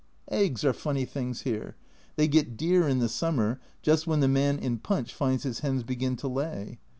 Eggs 0.31 0.65
are 0.65 0.73
funny 0.73 1.05
things 1.05 1.41
here; 1.41 1.75
they 2.15 2.27
get 2.27 2.57
dear 2.57 2.87
in 2.87 2.97
the 2.97 3.07
summer, 3.07 3.59
just 3.83 4.07
when 4.07 4.19
the 4.19 4.27
man 4.27 4.57
in 4.57 4.79
Punch 4.79 5.13
finds 5.13 5.43
his 5.43 5.59
hens 5.59 5.83
begin 5.83 6.15
to 6.15 6.27
lay. 6.27 6.79